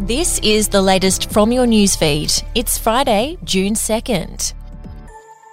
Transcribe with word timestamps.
This 0.00 0.40
is 0.42 0.66
the 0.66 0.80
latest 0.80 1.30
from 1.30 1.52
your 1.52 1.66
newsfeed. 1.66 2.42
It's 2.54 2.78
Friday, 2.78 3.36
June 3.44 3.74
2nd. 3.74 4.54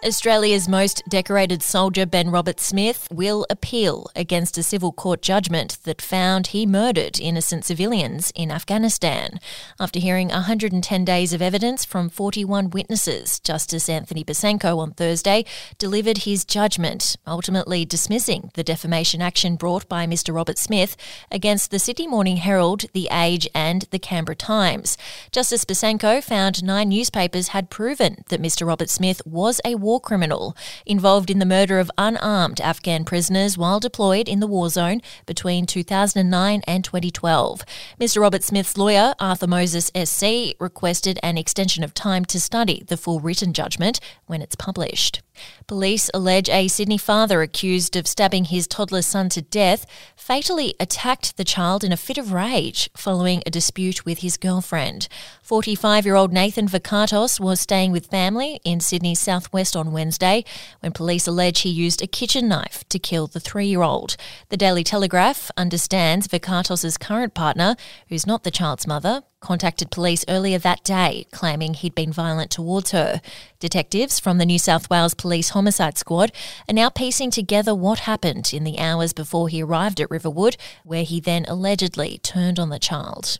Australia's 0.07 0.69
most 0.69 1.03
decorated 1.09 1.61
soldier, 1.61 2.05
Ben 2.05 2.29
Roberts-Smith, 2.29 3.09
will 3.11 3.45
appeal 3.49 4.09
against 4.15 4.57
a 4.57 4.63
civil 4.63 4.93
court 4.93 5.21
judgment 5.21 5.79
that 5.83 6.01
found 6.01 6.47
he 6.47 6.65
murdered 6.65 7.19
innocent 7.19 7.65
civilians 7.65 8.31
in 8.33 8.49
Afghanistan. 8.49 9.37
After 9.77 9.99
hearing 9.99 10.29
110 10.29 11.03
days 11.03 11.33
of 11.33 11.41
evidence 11.41 11.83
from 11.83 12.07
41 12.07 12.69
witnesses, 12.69 13.41
Justice 13.41 13.89
Anthony 13.89 14.23
Besanko 14.23 14.77
on 14.77 14.93
Thursday 14.93 15.43
delivered 15.77 16.19
his 16.19 16.45
judgment, 16.45 17.17
ultimately 17.27 17.83
dismissing 17.83 18.49
the 18.53 18.63
defamation 18.63 19.21
action 19.21 19.57
brought 19.57 19.89
by 19.89 20.07
Mr. 20.07 20.33
Roberts-Smith 20.33 20.95
against 21.29 21.69
the 21.69 21.79
Sydney 21.79 22.07
Morning 22.07 22.37
Herald, 22.37 22.85
The 22.93 23.09
Age, 23.11 23.49
and 23.53 23.81
the 23.91 23.99
Canberra 23.99 24.37
Times. 24.37 24.97
Justice 25.33 25.65
Besanko 25.65 26.23
found 26.23 26.63
nine 26.63 26.87
newspapers 26.87 27.49
had 27.49 27.69
proven 27.69 28.23
that 28.29 28.41
Mr. 28.41 28.65
Roberts-Smith 28.65 29.21
was 29.25 29.59
a 29.65 29.75
war 29.75 29.96
criminal 29.99 30.55
involved 30.85 31.29
in 31.29 31.39
the 31.39 31.45
murder 31.45 31.79
of 31.79 31.91
unarmed 31.97 32.61
Afghan 32.61 33.05
prisoners 33.05 33.57
while 33.57 33.79
deployed 33.79 34.27
in 34.27 34.39
the 34.39 34.47
war 34.47 34.69
zone 34.69 35.01
between 35.25 35.65
2009 35.65 36.61
and 36.67 36.83
2012. 36.83 37.63
Mr. 37.99 38.21
Roberts-Smith's 38.21 38.77
lawyer, 38.77 39.13
Arthur 39.19 39.47
Moses 39.47 39.91
SC, 39.95 40.55
requested 40.59 41.19
an 41.23 41.37
extension 41.37 41.83
of 41.83 41.93
time 41.93 42.25
to 42.25 42.39
study 42.39 42.83
the 42.87 42.97
full 42.97 43.19
written 43.19 43.53
judgment 43.53 43.99
when 44.25 44.41
it's 44.41 44.55
published. 44.55 45.21
Police 45.67 46.09
allege 46.13 46.49
a 46.49 46.67
Sydney 46.67 46.97
father 46.97 47.41
accused 47.41 47.95
of 47.95 48.07
stabbing 48.07 48.45
his 48.45 48.67
toddler 48.67 49.01
son 49.01 49.29
to 49.29 49.41
death 49.41 49.85
fatally 50.15 50.73
attacked 50.79 51.37
the 51.37 51.43
child 51.43 51.83
in 51.83 51.91
a 51.91 51.97
fit 51.97 52.17
of 52.17 52.33
rage 52.33 52.89
following 52.95 53.43
a 53.45 53.51
dispute 53.51 54.05
with 54.05 54.19
his 54.19 54.37
girlfriend. 54.37 55.07
45 55.43 56.05
year 56.05 56.15
old 56.15 56.33
Nathan 56.33 56.67
Vakatos 56.67 57.39
was 57.39 57.59
staying 57.59 57.91
with 57.91 58.07
family 58.07 58.59
in 58.63 58.79
Sydney's 58.79 59.19
southwest 59.19 59.75
on 59.77 59.93
Wednesday 59.93 60.43
when 60.81 60.91
police 60.91 61.27
allege 61.27 61.61
he 61.61 61.69
used 61.69 62.01
a 62.01 62.07
kitchen 62.07 62.47
knife 62.47 62.83
to 62.89 62.99
kill 62.99 63.27
the 63.27 63.39
three 63.39 63.67
year 63.67 63.83
old. 63.83 64.17
The 64.49 64.57
Daily 64.57 64.83
Telegraph 64.83 65.49
understands 65.55 66.27
Vakatos' 66.27 66.99
current 66.99 67.33
partner, 67.33 67.75
who's 68.09 68.27
not 68.27 68.43
the 68.43 68.51
child's 68.51 68.87
mother, 68.87 69.21
contacted 69.39 69.91
police 69.91 70.25
earlier 70.27 70.57
that 70.57 70.83
day, 70.83 71.27
claiming 71.31 71.73
he'd 71.73 71.95
been 71.95 72.11
violent 72.11 72.51
towards 72.51 72.91
her. 72.91 73.21
Detectives 73.59 74.19
from 74.19 74.37
the 74.37 74.45
New 74.45 74.59
South 74.59 74.89
Wales 74.89 75.13
Police 75.13 75.49
Homicide 75.49 75.97
Squad 75.97 76.31
are 76.69 76.73
now 76.73 76.89
piecing 76.89 77.31
together 77.31 77.73
what 77.73 77.99
happened 77.99 78.51
in 78.53 78.63
the 78.63 78.77
hours 78.79 79.13
before 79.13 79.49
he 79.49 79.63
arrived 79.63 79.99
at 79.99 80.11
Riverwood, 80.11 80.57
where 80.83 81.03
he 81.03 81.19
then 81.19 81.45
allegedly 81.47 82.19
turned 82.19 82.59
on 82.59 82.69
the 82.69 82.79
child. 82.79 83.39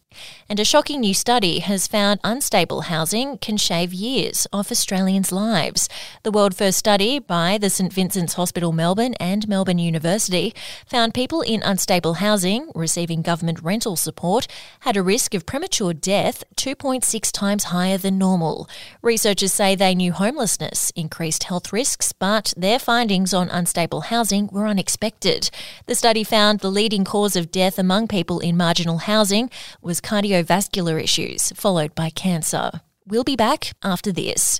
And 0.50 0.60
a 0.60 0.66
shocking 0.66 1.02
new 1.02 1.14
study 1.14 1.60
has 1.60 1.88
found 1.88 2.20
unstable 2.24 2.82
housing 2.82 3.38
can 3.38 3.58
shave 3.58 3.94
years 3.94 4.48
off 4.52 4.72
Australians' 4.72 5.32
lives. 5.32 5.88
The 6.24 6.32
world 6.32 6.56
first 6.56 6.80
study 6.80 7.20
by 7.20 7.58
the 7.58 7.70
St 7.70 7.94
Vincent's 7.94 8.34
Hospital 8.34 8.72
Melbourne 8.72 9.14
and 9.20 9.48
Melbourne 9.48 9.80
University 9.80 10.54
found 10.88 11.14
people 11.14 11.42
in 11.42 11.62
unstable 11.64 12.16
housing 12.16 12.72
receiving 12.74 13.22
government 13.22 13.62
rental 13.62 13.96
support 13.96 14.48
had 14.82 14.98
a 14.98 15.04
risk 15.04 15.34
of 15.34 15.46
premature 15.46 15.87
death 15.94 16.44
2.6 16.56 17.32
times 17.32 17.66
higher 17.66 17.98
than 17.98 18.18
normal. 18.18 18.70
Researchers 19.02 19.54
say 19.54 19.76
they 19.76 19.96
knew 19.96 20.12
homelessness 20.12 20.92
increased 20.96 21.46
health 21.46 21.74
risks, 21.74 22.14
but 22.14 22.54
their 22.58 22.80
findings 22.80 23.34
on 23.34 23.50
unstable 23.50 24.02
housing 24.02 24.48
were 24.48 24.68
unexpected. 24.68 25.50
The 25.86 25.96
study 25.96 26.24
found 26.24 26.60
the 26.60 26.72
leading 26.72 27.06
cause 27.06 27.36
of 27.36 27.52
death 27.52 27.80
among 27.80 28.08
people 28.08 28.40
in 28.40 28.58
marginal 28.58 29.00
housing 29.00 29.50
was 29.82 30.02
cardiovascular 30.02 31.02
issues, 31.02 31.52
followed 31.56 31.96
by 31.96 32.10
cancer. 32.10 32.82
We'll 33.06 33.24
be 33.24 33.36
back 33.36 33.74
after 33.84 34.12
this. 34.12 34.60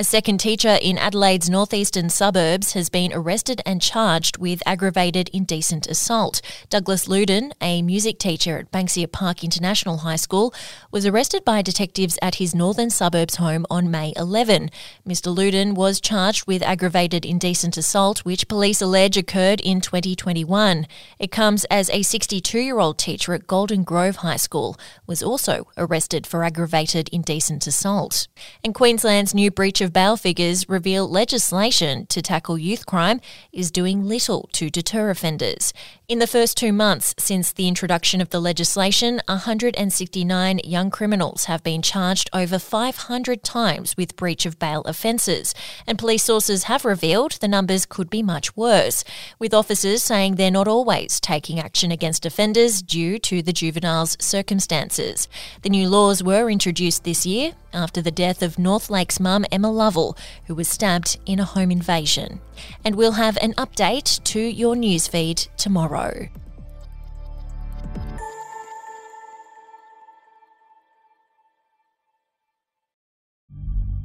A 0.00 0.02
second 0.02 0.38
teacher 0.38 0.78
in 0.80 0.96
Adelaide's 0.96 1.50
northeastern 1.50 2.08
suburbs 2.08 2.72
has 2.72 2.88
been 2.88 3.12
arrested 3.12 3.60
and 3.66 3.82
charged 3.82 4.38
with 4.38 4.62
aggravated 4.64 5.28
indecent 5.30 5.86
assault. 5.86 6.40
Douglas 6.70 7.06
Luden, 7.06 7.52
a 7.60 7.82
music 7.82 8.18
teacher 8.18 8.56
at 8.56 8.72
Banksia 8.72 9.12
Park 9.12 9.44
International 9.44 9.98
High 9.98 10.16
School, 10.16 10.54
was 10.90 11.04
arrested 11.04 11.44
by 11.44 11.60
detectives 11.60 12.18
at 12.22 12.36
his 12.36 12.54
northern 12.54 12.88
suburbs 12.88 13.34
home 13.34 13.66
on 13.68 13.90
May 13.90 14.14
11. 14.16 14.70
Mr. 15.06 15.36
Luden 15.36 15.74
was 15.74 16.00
charged 16.00 16.46
with 16.46 16.62
aggravated 16.62 17.26
indecent 17.26 17.76
assault, 17.76 18.20
which 18.20 18.48
police 18.48 18.80
allege 18.80 19.18
occurred 19.18 19.60
in 19.60 19.82
2021. 19.82 20.86
It 21.18 21.30
comes 21.30 21.66
as 21.66 21.90
a 21.90 22.00
62 22.00 22.58
year 22.58 22.78
old 22.78 22.96
teacher 22.96 23.34
at 23.34 23.46
Golden 23.46 23.82
Grove 23.82 24.16
High 24.16 24.36
School 24.36 24.78
was 25.06 25.22
also 25.22 25.68
arrested 25.76 26.26
for 26.26 26.42
aggravated 26.42 27.10
indecent 27.12 27.66
assault. 27.66 28.28
And 28.64 28.74
Queensland's 28.74 29.34
new 29.34 29.50
breach 29.50 29.82
of 29.82 29.89
bail 29.90 30.16
figures 30.16 30.68
reveal 30.68 31.08
legislation 31.08 32.06
to 32.06 32.22
tackle 32.22 32.56
youth 32.56 32.86
crime 32.86 33.20
is 33.52 33.70
doing 33.70 34.04
little 34.04 34.48
to 34.52 34.70
deter 34.70 35.10
offenders. 35.10 35.72
In 36.08 36.18
the 36.18 36.26
first 36.26 36.56
two 36.56 36.72
months 36.72 37.14
since 37.18 37.52
the 37.52 37.68
introduction 37.68 38.20
of 38.20 38.30
the 38.30 38.40
legislation, 38.40 39.20
169 39.28 40.60
young 40.64 40.90
criminals 40.90 41.44
have 41.44 41.62
been 41.62 41.82
charged 41.82 42.28
over 42.32 42.58
500 42.58 43.44
times 43.44 43.96
with 43.96 44.16
breach 44.16 44.44
of 44.44 44.58
bail 44.58 44.82
offences, 44.86 45.54
and 45.86 45.98
police 45.98 46.24
sources 46.24 46.64
have 46.64 46.84
revealed 46.84 47.32
the 47.32 47.46
numbers 47.46 47.86
could 47.86 48.10
be 48.10 48.22
much 48.22 48.56
worse, 48.56 49.04
with 49.38 49.54
officers 49.54 50.02
saying 50.02 50.34
they're 50.34 50.50
not 50.50 50.66
always 50.66 51.20
taking 51.20 51.60
action 51.60 51.92
against 51.92 52.26
offenders 52.26 52.82
due 52.82 53.18
to 53.18 53.42
the 53.42 53.52
juvenile's 53.52 54.16
circumstances. 54.20 55.28
The 55.62 55.70
new 55.70 55.88
laws 55.88 56.22
were 56.22 56.50
introduced 56.50 57.04
this 57.04 57.24
year 57.24 57.52
after 57.72 58.02
the 58.02 58.10
death 58.10 58.42
of 58.42 58.58
North 58.58 58.90
Lakes 58.90 59.20
mum 59.20 59.44
Emma 59.52 59.70
Lovell, 59.80 60.14
who 60.44 60.54
was 60.54 60.68
stabbed 60.68 61.18
in 61.24 61.40
a 61.40 61.44
home 61.46 61.70
invasion. 61.70 62.42
And 62.84 62.96
we'll 62.96 63.12
have 63.12 63.38
an 63.40 63.54
update 63.54 64.22
to 64.24 64.38
your 64.38 64.74
newsfeed 64.74 65.48
tomorrow. 65.56 66.28